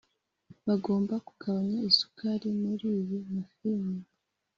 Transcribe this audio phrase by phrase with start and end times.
[0.67, 4.03] bagomba kugabanya isukari muriyi mafine.